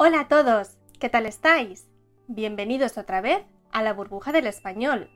Hola 0.00 0.20
a 0.20 0.28
todos, 0.28 0.78
¿qué 1.00 1.08
tal 1.08 1.26
estáis? 1.26 1.88
Bienvenidos 2.28 2.96
otra 2.98 3.20
vez 3.20 3.42
a 3.72 3.82
la 3.82 3.92
burbuja 3.92 4.30
del 4.30 4.46
español. 4.46 5.10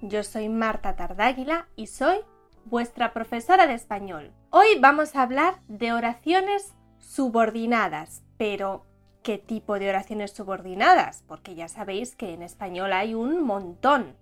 Yo 0.00 0.22
soy 0.22 0.48
Marta 0.48 0.96
Tardáguila 0.96 1.68
y 1.76 1.88
soy 1.88 2.16
vuestra 2.64 3.12
profesora 3.12 3.66
de 3.66 3.74
español. 3.74 4.32
Hoy 4.48 4.78
vamos 4.80 5.14
a 5.14 5.20
hablar 5.20 5.60
de 5.68 5.92
oraciones 5.92 6.72
subordinadas, 6.96 8.22
pero 8.38 8.86
¿qué 9.22 9.36
tipo 9.36 9.78
de 9.78 9.90
oraciones 9.90 10.32
subordinadas? 10.32 11.24
Porque 11.28 11.54
ya 11.54 11.68
sabéis 11.68 12.16
que 12.16 12.32
en 12.32 12.40
español 12.40 12.94
hay 12.94 13.12
un 13.12 13.42
montón. 13.42 14.16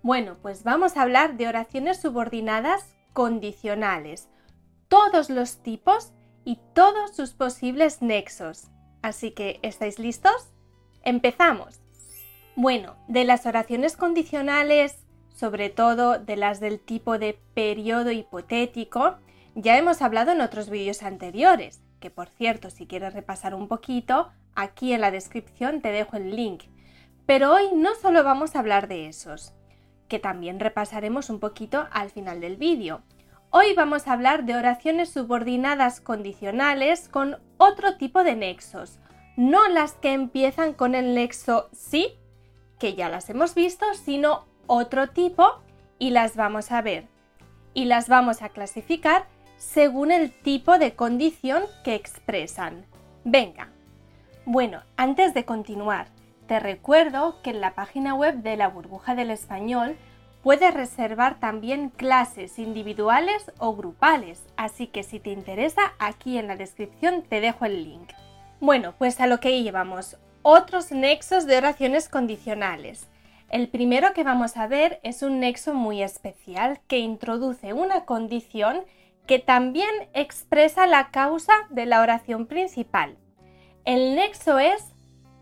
Bueno, 0.00 0.36
pues 0.42 0.62
vamos 0.62 0.96
a 0.96 1.02
hablar 1.02 1.36
de 1.36 1.48
oraciones 1.48 2.00
subordinadas 2.00 2.94
condicionales, 3.12 4.28
todos 4.86 5.28
los 5.28 5.60
tipos 5.64 6.12
y 6.44 6.60
todos 6.72 7.16
sus 7.16 7.32
posibles 7.32 8.00
nexos. 8.00 8.70
Así 9.02 9.30
que, 9.30 9.58
¿estáis 9.62 9.98
listos? 9.98 10.52
¡Empezamos! 11.02 11.80
Bueno, 12.54 12.96
de 13.08 13.24
las 13.24 13.46
oraciones 13.46 13.96
condicionales, 13.96 15.04
sobre 15.34 15.68
todo 15.68 16.18
de 16.18 16.36
las 16.36 16.60
del 16.60 16.80
tipo 16.80 17.18
de 17.18 17.38
periodo 17.54 18.10
hipotético, 18.10 19.16
ya 19.54 19.76
hemos 19.76 20.02
hablado 20.02 20.32
en 20.32 20.40
otros 20.40 20.70
vídeos 20.70 21.02
anteriores, 21.02 21.82
que 22.00 22.10
por 22.10 22.28
cierto, 22.28 22.70
si 22.70 22.86
quieres 22.86 23.14
repasar 23.14 23.54
un 23.54 23.68
poquito, 23.68 24.30
aquí 24.54 24.92
en 24.92 25.00
la 25.00 25.10
descripción 25.10 25.80
te 25.82 25.92
dejo 25.92 26.16
el 26.16 26.34
link. 26.34 26.64
Pero 27.26 27.52
hoy 27.52 27.70
no 27.74 27.94
solo 27.94 28.24
vamos 28.24 28.56
a 28.56 28.60
hablar 28.60 28.88
de 28.88 29.08
esos 29.08 29.52
que 30.08 30.18
también 30.18 30.60
repasaremos 30.60 31.30
un 31.30 31.40
poquito 31.40 31.86
al 31.90 32.10
final 32.10 32.40
del 32.40 32.56
vídeo. 32.56 33.02
Hoy 33.58 33.72
vamos 33.72 34.06
a 34.06 34.12
hablar 34.12 34.44
de 34.44 34.54
oraciones 34.54 35.08
subordinadas 35.08 36.02
condicionales 36.02 37.08
con 37.08 37.38
otro 37.56 37.96
tipo 37.96 38.22
de 38.22 38.36
nexos, 38.36 38.98
no 39.38 39.66
las 39.68 39.94
que 39.94 40.12
empiezan 40.12 40.74
con 40.74 40.94
el 40.94 41.14
nexo 41.14 41.70
sí, 41.72 42.18
que 42.78 42.94
ya 42.94 43.08
las 43.08 43.30
hemos 43.30 43.54
visto, 43.54 43.86
sino 43.94 44.44
otro 44.66 45.08
tipo 45.08 45.62
y 45.98 46.10
las 46.10 46.36
vamos 46.36 46.70
a 46.70 46.82
ver. 46.82 47.08
Y 47.72 47.86
las 47.86 48.10
vamos 48.10 48.42
a 48.42 48.50
clasificar 48.50 49.24
según 49.56 50.12
el 50.12 50.32
tipo 50.32 50.78
de 50.78 50.94
condición 50.94 51.62
que 51.82 51.94
expresan. 51.94 52.84
Venga. 53.24 53.70
Bueno, 54.44 54.82
antes 54.98 55.32
de 55.32 55.46
continuar, 55.46 56.08
te 56.46 56.60
recuerdo 56.60 57.40
que 57.40 57.48
en 57.48 57.62
la 57.62 57.74
página 57.74 58.14
web 58.14 58.42
de 58.42 58.58
la 58.58 58.68
burbuja 58.68 59.14
del 59.14 59.30
español 59.30 59.96
puedes 60.46 60.72
reservar 60.72 61.40
también 61.40 61.88
clases 61.88 62.60
individuales 62.60 63.50
o 63.58 63.74
grupales, 63.74 64.40
así 64.56 64.86
que 64.86 65.02
si 65.02 65.18
te 65.18 65.30
interesa, 65.30 65.80
aquí 65.98 66.38
en 66.38 66.46
la 66.46 66.54
descripción 66.54 67.22
te 67.22 67.40
dejo 67.40 67.64
el 67.64 67.82
link. 67.82 68.12
Bueno, 68.60 68.94
pues 68.96 69.18
a 69.18 69.26
lo 69.26 69.40
que 69.40 69.60
llevamos, 69.60 70.16
otros 70.42 70.92
nexos 70.92 71.46
de 71.46 71.56
oraciones 71.56 72.08
condicionales. 72.08 73.08
El 73.50 73.66
primero 73.66 74.12
que 74.12 74.22
vamos 74.22 74.56
a 74.56 74.68
ver 74.68 75.00
es 75.02 75.24
un 75.24 75.40
nexo 75.40 75.74
muy 75.74 76.00
especial 76.00 76.78
que 76.86 76.98
introduce 76.98 77.72
una 77.72 78.04
condición 78.04 78.84
que 79.26 79.40
también 79.40 79.90
expresa 80.14 80.86
la 80.86 81.10
causa 81.10 81.54
de 81.70 81.86
la 81.86 82.00
oración 82.00 82.46
principal. 82.46 83.16
El 83.84 84.14
nexo 84.14 84.60
es 84.60 84.94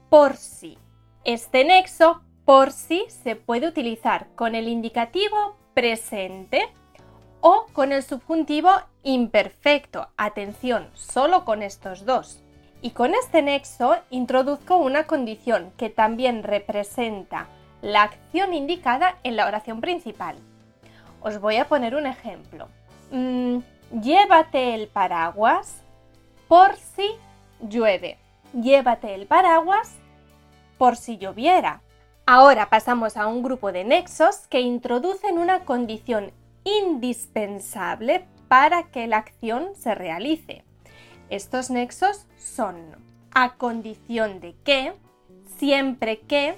por 0.09 0.39
sí. 0.39 0.79
Este 1.27 1.63
nexo 1.67 2.24
por 2.45 2.73
sí 2.73 3.05
se 3.09 3.37
puede 3.37 3.67
utilizar 3.67 4.27
con 4.35 4.55
el 4.55 4.69
indicativo 4.69 5.57
presente 5.73 6.69
o 7.41 7.67
con 7.73 7.93
el 7.93 8.03
subjuntivo 8.03 8.71
imperfecto. 9.03 10.09
Atención, 10.17 10.89
solo 10.95 11.45
con 11.45 11.63
estos 11.63 12.05
dos. 12.05 12.41
Y 12.83 12.91
con 12.91 13.15
este 13.15 13.41
nexo 13.41 13.97
introduzco 14.11 14.77
una 14.77 15.07
condición 15.07 15.73
que 15.79 15.89
también 15.89 16.43
representa 16.43 17.49
la 17.81 18.03
acción 18.03 18.53
indicada 18.53 19.19
en 19.23 19.37
la 19.37 19.47
oración 19.47 19.81
principal. 19.81 20.37
Os 21.23 21.41
voy 21.41 21.57
a 21.57 21.67
poner 21.67 21.95
un 21.95 22.07
ejemplo. 22.07 22.69
Mm, 23.11 23.59
llévate 24.03 24.75
el 24.75 24.89
paraguas 24.89 25.83
por 26.47 26.77
si 26.77 27.11
llueve. 27.61 28.19
Llévate 28.53 29.15
el 29.15 29.27
paraguas 29.27 29.97
por 30.77 30.97
si 30.97 31.17
lloviera. 31.17 31.81
Ahora 32.27 32.71
pasamos 32.71 33.19
a 33.19 33.27
un 33.27 33.43
grupo 33.43 33.71
de 33.71 33.85
nexos 33.85 34.47
que 34.49 34.63
introducen 34.63 35.37
una 35.37 35.67
condición 35.67 36.33
indispensable 36.65 38.25
para 38.49 38.85
que 38.85 39.07
la 39.07 39.19
acción 39.19 39.75
se 39.75 39.95
realice. 39.95 40.65
Estos 41.29 41.69
nexos 41.69 42.27
son 42.39 42.77
a 43.35 43.57
condición 43.57 44.41
de 44.41 44.55
que, 44.65 44.95
siempre 45.59 46.21
que, 46.21 46.57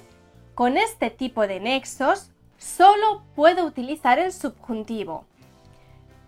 con 0.55 0.77
este 0.77 1.09
tipo 1.09 1.45
de 1.47 1.59
nexos 1.59 2.31
solo 2.57 3.23
puedo 3.35 3.65
utilizar 3.65 4.19
el 4.19 4.31
subjuntivo. 4.31 5.25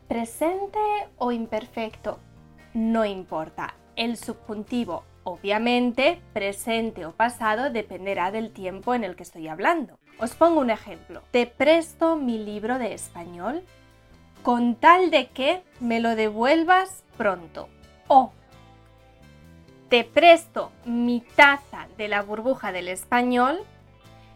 Presente 0.10 0.80
o 1.18 1.32
imperfecto, 1.32 2.20
no 2.74 3.06
importa. 3.06 3.74
El 3.96 4.18
subjuntivo 4.18 5.04
Obviamente, 5.24 6.22
presente 6.34 7.06
o 7.06 7.12
pasado 7.12 7.70
dependerá 7.70 8.32
del 8.32 8.52
tiempo 8.52 8.94
en 8.94 9.04
el 9.04 9.16
que 9.16 9.24
estoy 9.24 9.48
hablando. 9.48 10.00
Os 10.18 10.34
pongo 10.34 10.60
un 10.60 10.70
ejemplo. 10.70 11.22
Te 11.32 11.46
presto 11.46 12.16
mi 12.16 12.38
libro 12.38 12.80
de 12.80 12.94
español 12.94 13.64
con 14.44 14.76
tal 14.76 15.12
de 15.12 15.28
que 15.28 15.64
me 15.80 16.00
lo 16.00 16.16
devuelvas 16.16 17.04
pronto. 17.18 17.68
O 18.08 18.32
te 19.90 20.04
presto 20.04 20.72
mi 20.86 21.22
taza 21.36 21.88
de 21.98 22.08
la 22.08 22.22
burbuja 22.22 22.72
del 22.72 22.88
español 22.88 23.60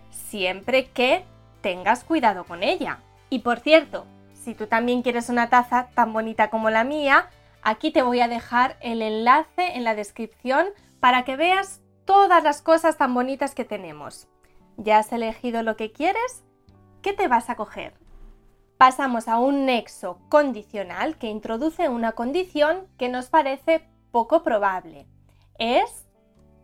siempre 0.09 0.87
que 0.89 1.23
tengas 1.61 2.03
cuidado 2.03 2.43
con 2.43 2.63
ella. 2.63 2.99
Y 3.29 3.39
por 3.39 3.59
cierto, 3.59 4.05
si 4.33 4.55
tú 4.55 4.67
también 4.67 5.01
quieres 5.01 5.29
una 5.29 5.49
taza 5.49 5.87
tan 5.95 6.11
bonita 6.11 6.49
como 6.49 6.69
la 6.69 6.83
mía, 6.83 7.29
Aquí 7.63 7.91
te 7.91 8.01
voy 8.01 8.19
a 8.19 8.27
dejar 8.27 8.77
el 8.81 9.01
enlace 9.01 9.77
en 9.77 9.85
la 9.85 9.95
descripción 9.95 10.67
para 10.99 11.23
que 11.23 11.37
veas 11.37 11.81
todas 12.03 12.43
las 12.43 12.61
cosas 12.61 12.97
tan 12.97 13.13
bonitas 13.13 13.55
que 13.55 13.63
tenemos. 13.63 14.27
¿Ya 14.75 14.97
has 14.97 15.13
elegido 15.13 15.63
lo 15.63 15.77
que 15.77 15.93
quieres? 15.93 16.43
¿Qué 17.01 17.13
te 17.13 17.29
vas 17.29 17.49
a 17.49 17.55
coger? 17.55 17.93
Pasamos 18.77 19.29
a 19.29 19.37
un 19.37 19.65
nexo 19.65 20.19
condicional 20.27 21.17
que 21.17 21.27
introduce 21.27 21.87
una 21.87 22.11
condición 22.11 22.87
que 22.97 23.07
nos 23.07 23.29
parece 23.29 23.87
poco 24.11 24.43
probable. 24.43 25.07
Es 25.57 26.05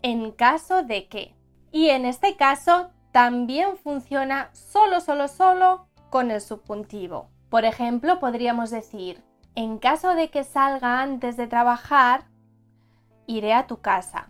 en 0.01 0.31
caso 0.31 0.83
de 0.83 1.07
que. 1.07 1.33
Y 1.71 1.89
en 1.89 2.05
este 2.05 2.35
caso 2.35 2.91
también 3.13 3.77
funciona 3.77 4.49
solo, 4.53 4.99
solo, 4.99 5.29
solo 5.29 5.87
con 6.09 6.29
el 6.29 6.41
subjuntivo. 6.41 7.29
Por 7.49 7.63
ejemplo, 7.63 8.19
podríamos 8.19 8.69
decir, 8.69 9.23
en 9.55 9.77
caso 9.77 10.15
de 10.15 10.29
que 10.29 10.43
salga 10.43 11.01
antes 11.01 11.37
de 11.37 11.47
trabajar, 11.47 12.25
iré 13.27 13.53
a 13.53 13.67
tu 13.67 13.81
casa. 13.81 14.29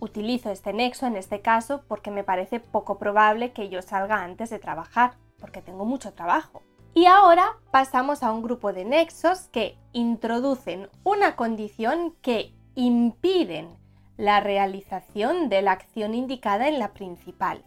Utilizo 0.00 0.50
este 0.50 0.72
nexo 0.72 1.06
en 1.06 1.16
este 1.16 1.40
caso 1.40 1.82
porque 1.88 2.10
me 2.10 2.24
parece 2.24 2.60
poco 2.60 2.98
probable 2.98 3.52
que 3.52 3.68
yo 3.68 3.82
salga 3.82 4.22
antes 4.22 4.50
de 4.50 4.58
trabajar, 4.58 5.14
porque 5.38 5.62
tengo 5.62 5.84
mucho 5.84 6.12
trabajo. 6.12 6.62
Y 6.94 7.06
ahora 7.06 7.56
pasamos 7.70 8.22
a 8.22 8.32
un 8.32 8.42
grupo 8.42 8.72
de 8.72 8.84
nexos 8.84 9.48
que 9.52 9.76
introducen 9.92 10.88
una 11.04 11.36
condición 11.36 12.14
que 12.22 12.54
impiden 12.74 13.68
la 14.16 14.40
realización 14.40 15.48
de 15.48 15.62
la 15.62 15.72
acción 15.72 16.14
indicada 16.14 16.68
en 16.68 16.78
la 16.78 16.92
principal. 16.92 17.62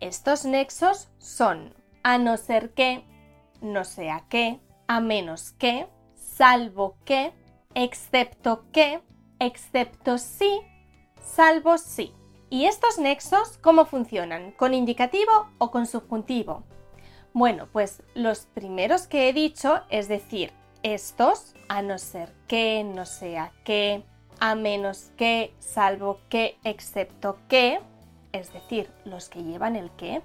Estos 0.00 0.44
nexos 0.44 1.08
son 1.18 1.74
a 2.02 2.18
no 2.18 2.36
ser 2.36 2.74
que, 2.74 3.04
no 3.60 3.84
sea 3.84 4.24
que, 4.28 4.60
a 4.92 5.00
menos 5.00 5.52
que, 5.52 5.86
salvo 6.14 6.98
que, 7.06 7.32
excepto 7.74 8.66
que, 8.72 9.00
excepto 9.38 10.18
si, 10.18 10.60
salvo 11.24 11.78
si. 11.78 12.12
¿Y 12.50 12.66
estos 12.66 12.98
nexos 12.98 13.56
cómo 13.62 13.86
funcionan? 13.86 14.52
¿Con 14.52 14.74
indicativo 14.74 15.48
o 15.56 15.70
con 15.70 15.86
subjuntivo? 15.86 16.64
Bueno, 17.32 17.68
pues 17.72 18.02
los 18.14 18.40
primeros 18.40 19.06
que 19.06 19.30
he 19.30 19.32
dicho, 19.32 19.80
es 19.88 20.08
decir, 20.08 20.52
estos, 20.82 21.54
a 21.70 21.80
no 21.80 21.96
ser 21.96 22.34
que, 22.46 22.84
no 22.84 23.06
sea 23.06 23.50
que, 23.64 24.04
a 24.40 24.54
menos 24.54 25.10
que, 25.16 25.54
salvo 25.58 26.20
que, 26.28 26.58
excepto 26.64 27.38
que, 27.48 27.80
es 28.32 28.52
decir, 28.52 28.90
los 29.06 29.30
que 29.30 29.42
llevan 29.42 29.74
el 29.74 29.90
que, 29.92 30.20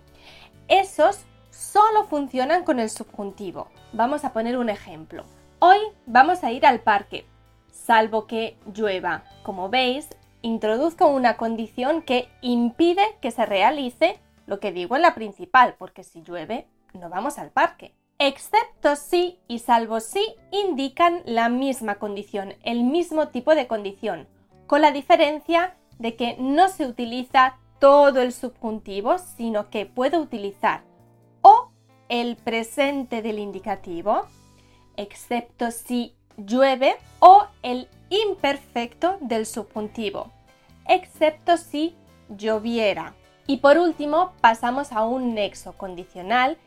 esos 0.67 1.21
solo 1.57 2.03
funcionan 2.03 2.63
con 2.63 2.79
el 2.79 2.89
subjuntivo. 2.89 3.67
Vamos 3.91 4.23
a 4.23 4.31
poner 4.31 4.57
un 4.57 4.69
ejemplo. 4.69 5.23
Hoy 5.59 5.79
vamos 6.05 6.43
a 6.43 6.51
ir 6.51 6.67
al 6.67 6.81
parque, 6.81 7.25
salvo 7.71 8.27
que 8.27 8.57
llueva. 8.71 9.23
Como 9.41 9.69
veis, 9.69 10.07
introduzco 10.43 11.07
una 11.07 11.35
condición 11.35 12.03
que 12.03 12.29
impide 12.41 13.01
que 13.21 13.31
se 13.31 13.45
realice 13.45 14.19
lo 14.45 14.59
que 14.59 14.71
digo 14.71 14.95
en 14.95 15.01
la 15.01 15.15
principal, 15.15 15.75
porque 15.79 16.03
si 16.03 16.21
llueve, 16.21 16.67
no 16.93 17.09
vamos 17.09 17.39
al 17.39 17.49
parque. 17.49 17.95
Excepto 18.19 18.95
si 18.95 19.39
y 19.47 19.59
salvo 19.59 19.99
si 19.99 20.23
indican 20.51 21.21
la 21.25 21.49
misma 21.49 21.95
condición, 21.95 22.53
el 22.63 22.83
mismo 22.83 23.29
tipo 23.29 23.55
de 23.55 23.67
condición, 23.67 24.27
con 24.67 24.81
la 24.81 24.91
diferencia 24.91 25.75
de 25.97 26.15
que 26.15 26.35
no 26.37 26.69
se 26.69 26.85
utiliza 26.85 27.57
todo 27.79 28.21
el 28.21 28.31
subjuntivo, 28.31 29.17
sino 29.17 29.69
que 29.71 29.87
puedo 29.87 30.19
utilizar 30.19 30.83
el 32.09 32.35
presente 32.35 33.21
del 33.21 33.39
indicativo, 33.39 34.27
excepto 34.95 35.71
si 35.71 36.13
llueve, 36.37 36.95
o 37.19 37.45
el 37.63 37.87
imperfecto 38.09 39.17
del 39.21 39.45
subjuntivo, 39.45 40.31
excepto 40.87 41.57
si 41.57 41.95
lloviera. 42.29 43.13
Y 43.47 43.57
por 43.57 43.77
último, 43.77 44.33
pasamos 44.41 44.91
a 44.91 45.05
un 45.05 45.33
nexo 45.33 45.73
condicional 45.73 46.57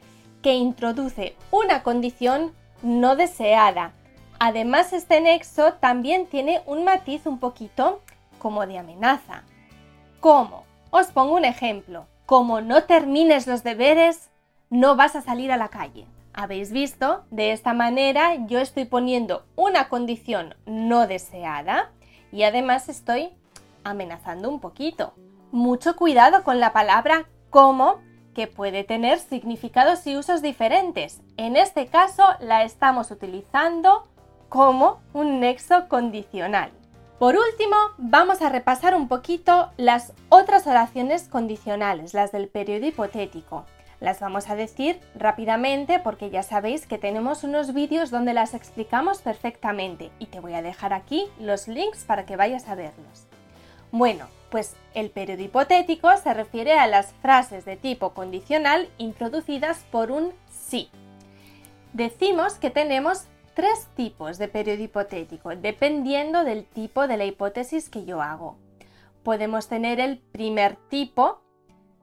que 0.42 0.54
introduce 0.54 1.36
una 1.50 1.82
condición 1.82 2.54
no 2.82 3.16
deseada. 3.16 3.92
Además, 4.38 4.94
este 4.94 5.20
nexo 5.20 5.74
también 5.74 6.26
tiene 6.26 6.62
un 6.64 6.84
matiz 6.84 7.26
un 7.26 7.38
poquito 7.38 8.00
como 8.38 8.66
de 8.66 8.78
amenaza. 8.78 9.44
¿Cómo? 10.20 10.64
Os 10.90 11.08
pongo 11.08 11.34
un 11.34 11.44
ejemplo. 11.44 12.06
Como 12.24 12.62
no 12.62 12.84
termines 12.84 13.46
los 13.46 13.62
deberes, 13.62 14.29
no 14.70 14.94
vas 14.94 15.16
a 15.16 15.20
salir 15.20 15.50
a 15.52 15.56
la 15.56 15.68
calle. 15.68 16.06
¿Habéis 16.32 16.70
visto? 16.70 17.24
De 17.30 17.50
esta 17.50 17.74
manera 17.74 18.46
yo 18.46 18.60
estoy 18.60 18.84
poniendo 18.84 19.44
una 19.56 19.88
condición 19.88 20.54
no 20.64 21.08
deseada 21.08 21.90
y 22.30 22.44
además 22.44 22.88
estoy 22.88 23.30
amenazando 23.82 24.48
un 24.48 24.60
poquito. 24.60 25.12
Mucho 25.50 25.96
cuidado 25.96 26.44
con 26.44 26.60
la 26.60 26.72
palabra 26.72 27.26
como, 27.50 28.00
que 28.32 28.46
puede 28.46 28.84
tener 28.84 29.18
significados 29.18 30.06
y 30.06 30.16
usos 30.16 30.40
diferentes. 30.40 31.20
En 31.36 31.56
este 31.56 31.88
caso 31.88 32.22
la 32.38 32.62
estamos 32.62 33.10
utilizando 33.10 34.04
como 34.48 35.00
un 35.12 35.40
nexo 35.40 35.88
condicional. 35.88 36.70
Por 37.18 37.36
último, 37.36 37.76
vamos 37.98 38.40
a 38.40 38.48
repasar 38.48 38.94
un 38.94 39.08
poquito 39.08 39.70
las 39.76 40.12
otras 40.28 40.66
oraciones 40.68 41.28
condicionales, 41.28 42.14
las 42.14 42.30
del 42.32 42.48
periodo 42.48 42.86
hipotético. 42.86 43.66
Las 44.00 44.18
vamos 44.18 44.48
a 44.48 44.56
decir 44.56 44.98
rápidamente 45.14 45.98
porque 45.98 46.30
ya 46.30 46.42
sabéis 46.42 46.86
que 46.86 46.96
tenemos 46.96 47.44
unos 47.44 47.74
vídeos 47.74 48.10
donde 48.10 48.32
las 48.32 48.54
explicamos 48.54 49.20
perfectamente 49.20 50.10
y 50.18 50.26
te 50.26 50.40
voy 50.40 50.54
a 50.54 50.62
dejar 50.62 50.94
aquí 50.94 51.26
los 51.38 51.68
links 51.68 52.04
para 52.04 52.24
que 52.24 52.36
vayas 52.36 52.66
a 52.68 52.74
verlos. 52.74 53.26
Bueno, 53.92 54.26
pues 54.50 54.74
el 54.94 55.10
periodo 55.10 55.42
hipotético 55.42 56.16
se 56.16 56.32
refiere 56.32 56.78
a 56.78 56.86
las 56.86 57.12
frases 57.20 57.64
de 57.64 57.76
tipo 57.76 58.14
condicional 58.14 58.88
introducidas 58.98 59.84
por 59.90 60.10
un 60.10 60.32
sí. 60.50 60.90
Decimos 61.92 62.54
que 62.54 62.70
tenemos 62.70 63.26
tres 63.54 63.88
tipos 63.96 64.38
de 64.38 64.48
periodo 64.48 64.82
hipotético, 64.82 65.50
dependiendo 65.56 66.44
del 66.44 66.64
tipo 66.64 67.06
de 67.06 67.16
la 67.16 67.24
hipótesis 67.26 67.90
que 67.90 68.04
yo 68.04 68.22
hago. 68.22 68.56
Podemos 69.24 69.68
tener 69.68 70.00
el 70.00 70.18
primer 70.18 70.76
tipo, 70.88 71.42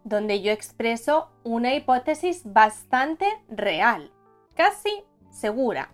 donde 0.08 0.42
yo 0.42 0.54
expreso 0.54 1.30
una 1.44 1.74
hipótesis 1.74 2.42
bastante 2.46 3.26
real, 3.50 4.12
casi 4.56 5.04
segura. 5.30 5.92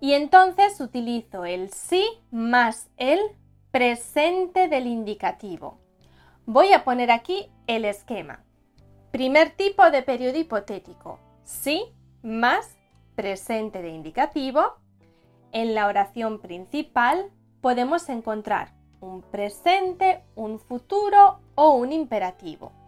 Y 0.00 0.12
entonces 0.12 0.80
utilizo 0.80 1.44
el 1.44 1.70
sí 1.70 2.06
más 2.30 2.88
el 2.96 3.18
presente 3.72 4.68
del 4.68 4.86
indicativo. 4.86 5.80
Voy 6.44 6.72
a 6.72 6.84
poner 6.84 7.10
aquí 7.10 7.50
el 7.66 7.84
esquema. 7.84 8.44
Primer 9.10 9.50
tipo 9.50 9.90
de 9.90 10.02
periodo 10.02 10.38
hipotético, 10.38 11.18
sí 11.42 11.82
más 12.22 12.76
presente 13.16 13.82
de 13.82 13.88
indicativo. 13.88 14.76
En 15.50 15.74
la 15.74 15.88
oración 15.88 16.40
principal 16.40 17.32
podemos 17.60 18.08
encontrar 18.08 18.72
un 19.00 19.22
presente, 19.22 20.22
un 20.36 20.60
futuro 20.60 21.40
o 21.56 21.70
un 21.72 21.92
imperativo. 21.92 22.85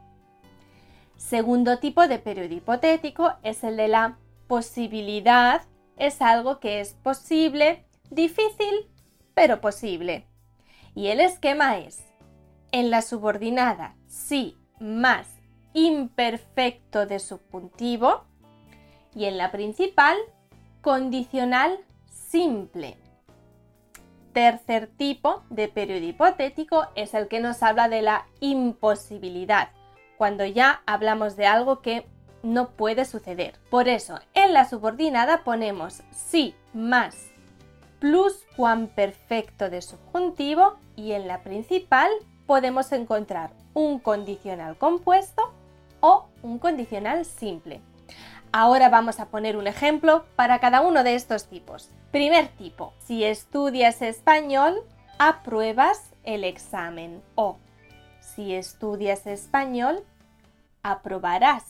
Segundo 1.18 1.80
tipo 1.80 2.06
de 2.06 2.20
periodo 2.20 2.54
hipotético 2.54 3.34
es 3.42 3.64
el 3.64 3.76
de 3.76 3.88
la 3.88 4.16
posibilidad. 4.46 5.62
Es 5.96 6.22
algo 6.22 6.60
que 6.60 6.80
es 6.80 6.94
posible, 6.94 7.84
difícil, 8.08 8.88
pero 9.34 9.60
posible. 9.60 10.26
Y 10.94 11.08
el 11.08 11.18
esquema 11.20 11.78
es, 11.78 12.04
en 12.70 12.90
la 12.90 13.02
subordinada 13.02 13.96
sí 14.06 14.56
más 14.78 15.26
imperfecto 15.74 17.04
de 17.04 17.18
subjuntivo 17.18 18.24
y 19.14 19.24
en 19.24 19.38
la 19.38 19.50
principal 19.50 20.16
condicional 20.82 21.80
simple. 22.10 22.96
Tercer 24.32 24.86
tipo 24.86 25.42
de 25.50 25.66
periodo 25.66 26.06
hipotético 26.06 26.86
es 26.94 27.12
el 27.14 27.26
que 27.26 27.40
nos 27.40 27.62
habla 27.64 27.88
de 27.88 28.02
la 28.02 28.26
imposibilidad 28.38 29.70
cuando 30.18 30.44
ya 30.44 30.82
hablamos 30.84 31.36
de 31.36 31.46
algo 31.46 31.80
que 31.80 32.04
no 32.42 32.70
puede 32.70 33.04
suceder. 33.04 33.54
Por 33.70 33.88
eso, 33.88 34.18
en 34.34 34.52
la 34.52 34.68
subordinada 34.68 35.44
ponemos 35.44 36.02
sí 36.12 36.54
más 36.74 37.16
pluscuamperfecto 38.00 39.70
de 39.70 39.82
subjuntivo 39.82 40.76
y 40.96 41.12
en 41.12 41.26
la 41.26 41.42
principal 41.42 42.10
podemos 42.46 42.92
encontrar 42.92 43.50
un 43.74 43.98
condicional 43.98 44.76
compuesto 44.76 45.52
o 46.00 46.26
un 46.42 46.58
condicional 46.58 47.24
simple. 47.24 47.80
Ahora 48.52 48.88
vamos 48.88 49.20
a 49.20 49.26
poner 49.26 49.56
un 49.56 49.66
ejemplo 49.66 50.24
para 50.36 50.58
cada 50.58 50.80
uno 50.80 51.04
de 51.04 51.14
estos 51.14 51.46
tipos. 51.46 51.90
Primer 52.10 52.48
tipo, 52.48 52.94
si 52.98 53.24
estudias 53.24 54.00
español, 54.00 54.82
apruebas 55.18 56.10
el 56.24 56.44
examen 56.44 57.22
o 57.34 57.58
si 58.20 58.54
estudias 58.54 59.26
español, 59.26 60.04
aprobarás 60.90 61.64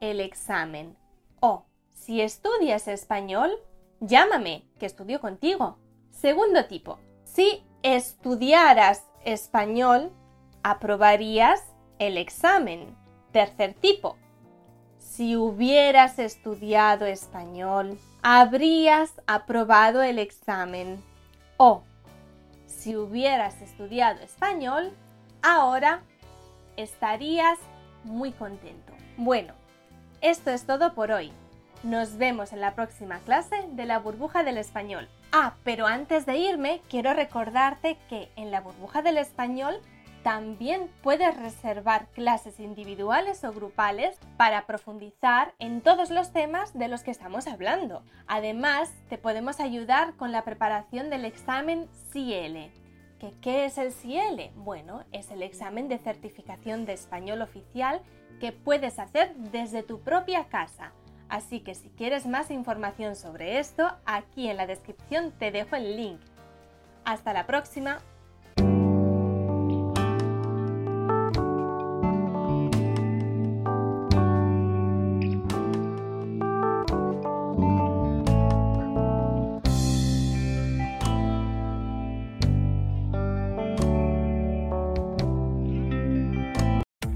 el 0.00 0.20
examen. 0.20 0.96
O, 1.40 1.64
si 1.92 2.20
estudias 2.20 2.88
español, 2.88 3.52
llámame, 4.00 4.66
que 4.78 4.86
estudio 4.86 5.20
contigo. 5.20 5.78
Segundo 6.10 6.66
tipo, 6.66 6.98
si 7.22 7.64
estudiaras 7.82 9.04
español, 9.24 10.12
aprobarías 10.64 11.62
el 12.00 12.18
examen. 12.18 12.96
Tercer 13.30 13.74
tipo, 13.74 14.16
si 14.98 15.36
hubieras 15.36 16.18
estudiado 16.18 17.06
español, 17.06 17.98
habrías 18.22 19.12
aprobado 19.28 20.02
el 20.02 20.18
examen. 20.18 21.00
O, 21.58 21.82
si 22.66 22.96
hubieras 22.96 23.60
estudiado 23.62 24.20
español, 24.20 24.92
ahora 25.42 26.02
estarías 26.76 27.58
muy 28.04 28.32
contento. 28.32 28.92
Bueno, 29.16 29.54
esto 30.20 30.50
es 30.50 30.64
todo 30.64 30.94
por 30.94 31.10
hoy. 31.10 31.32
Nos 31.82 32.16
vemos 32.16 32.52
en 32.52 32.60
la 32.60 32.74
próxima 32.74 33.18
clase 33.20 33.56
de 33.72 33.84
la 33.84 33.98
burbuja 33.98 34.42
del 34.42 34.56
español. 34.56 35.08
Ah, 35.32 35.54
pero 35.64 35.86
antes 35.86 36.24
de 36.24 36.38
irme, 36.38 36.80
quiero 36.88 37.12
recordarte 37.12 37.98
que 38.08 38.30
en 38.36 38.50
la 38.50 38.60
burbuja 38.60 39.02
del 39.02 39.18
español 39.18 39.80
también 40.22 40.90
puedes 41.02 41.36
reservar 41.36 42.06
clases 42.14 42.58
individuales 42.58 43.44
o 43.44 43.52
grupales 43.52 44.16
para 44.38 44.64
profundizar 44.64 45.52
en 45.58 45.82
todos 45.82 46.10
los 46.10 46.32
temas 46.32 46.72
de 46.72 46.88
los 46.88 47.02
que 47.02 47.10
estamos 47.10 47.46
hablando. 47.46 48.02
Además, 48.26 48.90
te 49.10 49.18
podemos 49.18 49.60
ayudar 49.60 50.14
con 50.16 50.32
la 50.32 50.42
preparación 50.42 51.10
del 51.10 51.26
examen 51.26 51.86
CIEL. 53.24 53.40
¿Qué 53.40 53.64
es 53.64 53.78
el 53.78 53.92
CIEL? 53.92 54.50
Bueno, 54.56 55.04
es 55.12 55.30
el 55.30 55.42
examen 55.42 55.88
de 55.88 55.98
certificación 55.98 56.84
de 56.84 56.92
español 56.92 57.42
oficial 57.42 58.00
que 58.40 58.52
puedes 58.52 58.98
hacer 58.98 59.34
desde 59.36 59.82
tu 59.82 60.00
propia 60.00 60.44
casa. 60.48 60.92
Así 61.28 61.60
que 61.60 61.74
si 61.74 61.88
quieres 61.90 62.26
más 62.26 62.50
información 62.50 63.16
sobre 63.16 63.58
esto, 63.58 63.90
aquí 64.04 64.48
en 64.48 64.56
la 64.56 64.66
descripción 64.66 65.32
te 65.32 65.50
dejo 65.50 65.76
el 65.76 65.96
link. 65.96 66.20
Hasta 67.04 67.32
la 67.32 67.46
próxima. 67.46 68.00